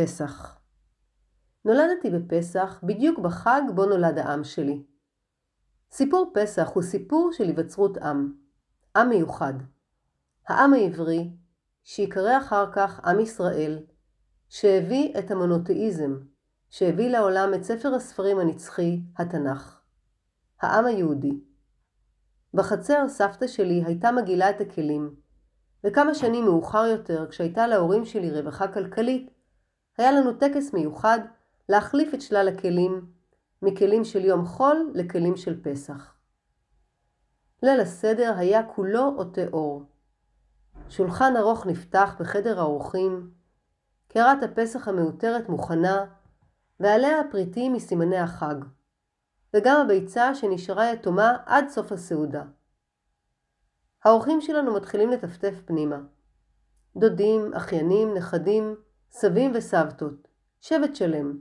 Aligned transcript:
פסח 0.00 0.58
נולדתי 1.64 2.10
בפסח 2.10 2.80
בדיוק 2.82 3.18
בחג 3.18 3.62
בו 3.74 3.86
נולד 3.86 4.18
העם 4.18 4.44
שלי. 4.44 4.82
סיפור 5.90 6.32
פסח 6.34 6.70
הוא 6.74 6.82
סיפור 6.82 7.30
של 7.32 7.44
היווצרות 7.44 7.96
עם, 7.96 8.32
עם 8.96 9.08
מיוחד. 9.08 9.52
העם 10.48 10.74
העברי, 10.74 11.30
שיקרא 11.84 12.38
אחר 12.38 12.72
כך 12.72 13.00
עם 13.04 13.20
ישראל, 13.20 13.78
שהביא 14.48 15.18
את 15.18 15.30
המונותאיזם, 15.30 16.16
שהביא 16.70 17.10
לעולם 17.10 17.54
את 17.54 17.64
ספר 17.64 17.94
הספרים 17.94 18.38
הנצחי, 18.38 19.00
התנ"ך. 19.16 19.80
העם 20.60 20.86
היהודי. 20.86 21.40
בחצר 22.54 23.08
סבתא 23.08 23.46
שלי 23.46 23.82
הייתה 23.86 24.12
מגעילה 24.12 24.50
את 24.50 24.60
הכלים, 24.60 25.14
וכמה 25.84 26.14
שנים 26.14 26.44
מאוחר 26.44 26.86
יותר, 26.86 27.26
כשהייתה 27.30 27.66
להורים 27.66 28.04
שלי 28.04 28.30
רווחה 28.30 28.68
כלכלית, 28.68 29.37
היה 29.98 30.12
לנו 30.12 30.32
טקס 30.32 30.74
מיוחד 30.74 31.18
להחליף 31.68 32.14
את 32.14 32.22
שלל 32.22 32.48
הכלים, 32.48 33.06
מכלים 33.62 34.04
של 34.04 34.24
יום 34.24 34.46
חול 34.46 34.90
לכלים 34.94 35.36
של 35.36 35.62
פסח. 35.62 36.14
ליל 37.62 37.80
הסדר 37.80 38.34
היה 38.36 38.62
כולו 38.62 39.14
עוטה 39.16 39.46
אור. 39.52 39.82
שולחן 40.88 41.36
ארוך 41.36 41.66
נפתח 41.66 42.16
בחדר 42.20 42.60
האורחים, 42.60 43.30
קערת 44.08 44.42
הפסח 44.42 44.88
המעוטרת 44.88 45.48
מוכנה, 45.48 46.04
ועליה 46.80 47.20
הפריטים 47.20 47.72
מסימני 47.72 48.18
החג, 48.18 48.54
וגם 49.54 49.80
הביצה 49.80 50.34
שנשארה 50.34 50.92
יתומה 50.92 51.36
עד 51.46 51.68
סוף 51.68 51.92
הסעודה. 51.92 52.44
האורחים 54.04 54.40
שלנו 54.40 54.74
מתחילים 54.74 55.10
לטפטף 55.10 55.54
פנימה. 55.64 55.98
דודים, 56.96 57.54
אחיינים, 57.54 58.14
נכדים, 58.14 58.76
סבים 59.10 59.52
וסבתות, 59.54 60.28
שבט 60.60 60.96
שלם. 60.96 61.38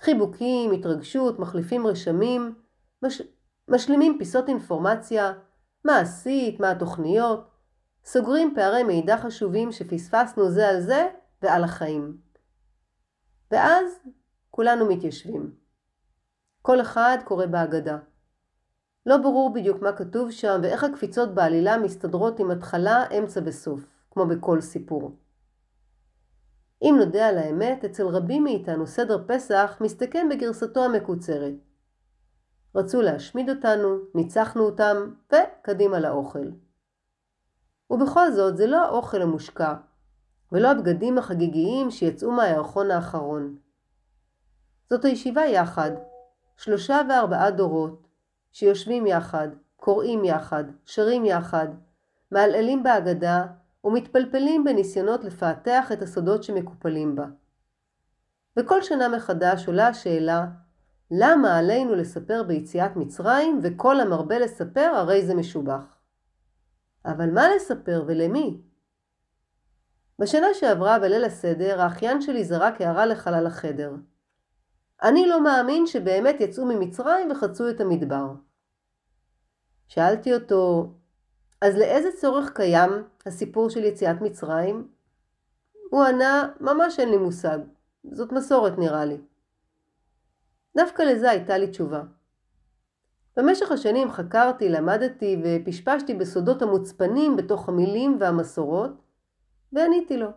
חיבוקים, 0.00 0.72
התרגשות, 0.72 1.38
מחליפים 1.38 1.86
רשמים, 1.86 2.54
מש... 3.02 3.22
משלימים 3.68 4.16
פיסות 4.18 4.48
אינפורמציה, 4.48 5.32
מה 5.84 5.98
עשית, 5.98 6.60
מה 6.60 6.70
התוכניות, 6.70 7.50
סוגרים 8.04 8.52
פערי 8.54 8.82
מידע 8.82 9.16
חשובים 9.16 9.72
שפספסנו 9.72 10.50
זה 10.50 10.68
על 10.68 10.80
זה 10.80 11.08
ועל 11.42 11.64
החיים. 11.64 12.16
ואז 13.50 13.84
כולנו 14.50 14.86
מתיישבים. 14.86 15.54
כל 16.62 16.80
אחד 16.80 17.18
קורא 17.24 17.46
בהגדה. 17.46 17.98
לא 19.06 19.16
ברור 19.16 19.54
בדיוק 19.54 19.82
מה 19.82 19.92
כתוב 19.92 20.30
שם 20.30 20.60
ואיך 20.62 20.84
הקפיצות 20.84 21.34
בעלילה 21.34 21.78
מסתדרות 21.78 22.40
עם 22.40 22.50
התחלה, 22.50 23.04
אמצע 23.18 23.40
וסוף, 23.44 23.86
כמו 24.10 24.26
בכל 24.26 24.60
סיפור. 24.60 25.16
אם 26.82 26.94
נודה 26.98 27.28
על 27.28 27.38
האמת, 27.38 27.84
אצל 27.84 28.06
רבים 28.06 28.44
מאיתנו 28.44 28.86
סדר 28.86 29.24
פסח 29.26 29.76
מסתכם 29.80 30.28
בגרסתו 30.28 30.84
המקוצרת. 30.84 31.54
רצו 32.74 33.02
להשמיד 33.02 33.50
אותנו, 33.50 33.98
ניצחנו 34.14 34.62
אותם, 34.62 34.96
וקדימה 35.32 36.00
לאוכל. 36.00 36.48
ובכל 37.90 38.32
זאת, 38.32 38.56
זה 38.56 38.66
לא 38.66 38.84
האוכל 38.84 39.22
המושקע, 39.22 39.74
ולא 40.52 40.70
הבגדים 40.70 41.18
החגיגיים 41.18 41.90
שיצאו 41.90 42.30
מהירחון 42.30 42.90
האחרון. 42.90 43.56
זאת 44.90 45.04
הישיבה 45.04 45.44
יחד, 45.44 45.90
שלושה 46.56 47.00
וארבעה 47.08 47.50
דורות, 47.50 48.08
שיושבים 48.52 49.06
יחד, 49.06 49.48
קוראים 49.76 50.24
יחד, 50.24 50.64
שרים 50.84 51.24
יחד, 51.24 51.68
מעלעלים 52.30 52.82
בהגדה 52.82 53.46
ומתפלפלים 53.84 54.64
בניסיונות 54.64 55.24
לפעתח 55.24 55.92
את 55.92 56.02
הסודות 56.02 56.42
שמקופלים 56.42 57.16
בה. 57.16 57.26
וכל 58.56 58.82
שנה 58.82 59.08
מחדש 59.08 59.66
עולה 59.66 59.88
השאלה 59.88 60.46
למה 61.10 61.58
עלינו 61.58 61.94
לספר 61.94 62.42
ביציאת 62.42 62.96
מצרים 62.96 63.60
וכל 63.62 64.00
המרבה 64.00 64.38
לספר 64.38 64.90
הרי 64.94 65.26
זה 65.26 65.34
משובח. 65.34 65.98
אבל 67.04 67.30
מה 67.30 67.44
לספר 67.56 68.04
ולמי? 68.06 68.60
בשנה 70.18 70.46
שעברה 70.54 70.98
בליל 70.98 71.24
הסדר 71.24 71.80
האחיין 71.80 72.20
שלי 72.20 72.44
זרק 72.44 72.80
הערה 72.80 73.06
לחלל 73.06 73.46
החדר. 73.46 73.92
אני 75.02 75.26
לא 75.26 75.44
מאמין 75.44 75.86
שבאמת 75.86 76.40
יצאו 76.40 76.66
ממצרים 76.66 77.30
וחצו 77.30 77.70
את 77.70 77.80
המדבר. 77.80 78.32
שאלתי 79.88 80.34
אותו, 80.34 80.92
אז 81.60 81.76
לאיזה 81.76 82.08
צורך 82.20 82.52
קיים 82.54 82.90
הסיפור 83.26 83.70
של 83.70 83.84
יציאת 83.84 84.20
מצרים? 84.20 84.88
הוא 85.90 86.04
ענה, 86.04 86.48
ממש 86.60 87.00
אין 87.00 87.08
לי 87.08 87.16
מושג. 87.16 87.58
זאת 88.12 88.32
מסורת 88.32 88.78
נראה 88.78 89.04
לי. 89.04 89.18
דווקא 90.76 91.02
לזה 91.02 91.30
הייתה 91.30 91.58
לי 91.58 91.68
תשובה. 91.68 92.02
במשך 93.36 93.72
השנים 93.72 94.10
חקרתי, 94.10 94.68
למדתי 94.68 95.42
ופשפשתי 95.44 96.14
בסודות 96.14 96.62
המוצפנים 96.62 97.36
בתוך 97.36 97.68
המילים 97.68 98.16
והמסורות, 98.20 98.90
ועניתי 99.72 100.16
לו. 100.16 100.28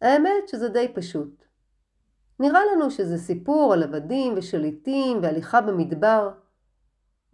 האמת 0.00 0.48
שזה 0.48 0.68
די 0.68 0.92
פשוט. 0.94 1.44
נראה 2.40 2.60
לנו 2.72 2.90
שזה 2.90 3.18
סיפור 3.18 3.72
על 3.72 3.82
עבדים 3.82 4.34
ושליטים 4.36 5.18
והליכה 5.22 5.60
במדבר, 5.60 6.30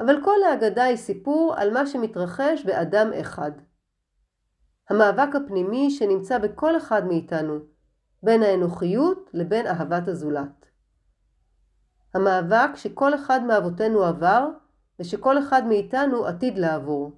אבל 0.01 0.25
כל 0.25 0.43
ההגדה 0.43 0.85
היא 0.85 0.97
סיפור 0.97 1.55
על 1.57 1.73
מה 1.73 1.87
שמתרחש 1.87 2.65
באדם 2.67 3.11
אחד. 3.21 3.53
המאבק 4.91 5.35
הפנימי 5.35 5.91
שנמצא 5.91 6.39
בכל 6.39 6.77
אחד 6.77 7.07
מאיתנו, 7.07 7.59
בין 8.23 8.43
האנוכיות 8.43 9.31
לבין 9.35 9.67
אהבת 9.67 10.09
הזולת. 10.09 10.67
המאבק 12.15 12.71
שכל 12.75 13.15
אחד 13.15 13.43
מאבותינו 13.43 14.05
עבר 14.05 14.49
ושכל 15.01 15.39
אחד 15.39 15.67
מאיתנו 15.67 16.27
עתיד 16.27 16.59
לעבור. 16.59 17.13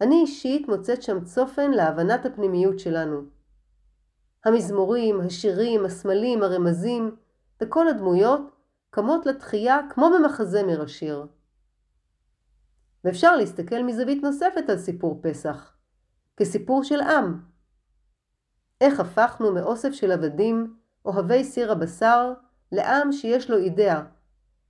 אני 0.00 0.20
אישית 0.20 0.68
מוצאת 0.68 1.02
שם 1.02 1.24
צופן 1.24 1.70
להבנת 1.70 2.26
הפנימיות 2.26 2.78
שלנו. 2.78 3.22
המזמורים, 4.44 5.20
השירים, 5.20 5.84
הסמלים, 5.84 6.42
הרמזים 6.42 7.16
וכל 7.62 7.88
הדמויות 7.88 8.59
קמות 8.90 9.26
לתחייה 9.26 9.78
כמו 9.90 10.10
במחזמר 10.10 10.82
השיר. 10.82 11.26
ואפשר 13.04 13.36
להסתכל 13.36 13.82
מזווית 13.82 14.22
נוספת 14.22 14.68
על 14.68 14.78
סיפור 14.78 15.20
פסח, 15.22 15.76
כסיפור 16.36 16.84
של 16.84 17.00
עם. 17.00 17.40
איך 18.80 19.00
הפכנו 19.00 19.54
מאוסף 19.54 19.92
של 19.92 20.12
עבדים, 20.12 20.76
אוהבי 21.04 21.44
סיר 21.44 21.72
הבשר, 21.72 22.32
לעם 22.72 23.12
שיש 23.12 23.50
לו 23.50 23.56
אידאה, 23.56 24.02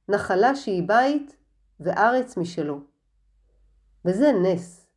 נחלה 0.09 0.54
שהיא 0.54 0.88
בית 0.88 1.36
וארץ 1.80 2.36
משלו. 2.36 2.80
וזה 4.04 4.32
נס. 4.42 4.91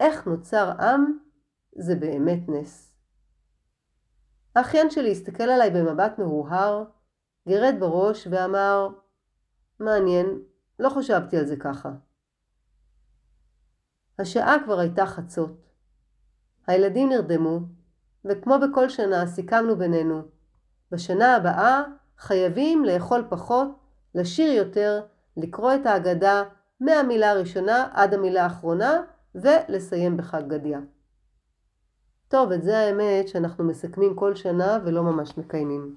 איך 0.00 0.26
נוצר 0.26 0.70
עם 0.80 1.18
זה 1.78 1.94
באמת 1.94 2.48
נס. 2.48 2.92
האחיין 4.56 4.90
שלי 4.90 5.12
הסתכל 5.12 5.42
עליי 5.42 5.70
במבט 5.70 6.18
מהורהר, 6.18 6.84
גירד 7.46 7.74
בראש 7.78 8.28
ואמר, 8.30 8.88
מעניין, 9.80 10.38
לא 10.78 10.88
חשבתי 10.88 11.36
על 11.36 11.46
זה 11.46 11.56
ככה. 11.56 11.90
השעה 14.18 14.56
כבר 14.64 14.78
הייתה 14.78 15.06
חצות. 15.06 15.66
הילדים 16.66 17.08
נרדמו, 17.08 17.60
וכמו 18.24 18.54
בכל 18.58 18.88
שנה 18.88 19.26
סיכמנו 19.26 19.76
בינינו, 19.76 20.22
בשנה 20.92 21.36
הבאה 21.36 21.82
חייבים 22.18 22.84
לאכול 22.84 23.26
פחות, 23.28 23.68
לשיר 24.14 24.52
יותר, 24.52 25.04
לקרוא 25.36 25.74
את 25.74 25.86
ההגדה 25.86 26.42
מהמילה 26.80 27.30
הראשונה 27.30 27.88
עד 27.92 28.14
המילה 28.14 28.44
האחרונה, 28.44 29.02
ולסיים 29.34 30.16
בחג 30.16 30.42
גדיה. 30.48 30.80
טוב, 32.28 32.52
את 32.52 32.62
זה 32.62 32.78
האמת 32.78 33.28
שאנחנו 33.28 33.64
מסכמים 33.64 34.14
כל 34.14 34.34
שנה 34.34 34.78
ולא 34.84 35.02
ממש 35.02 35.38
מקיימים. 35.38 35.96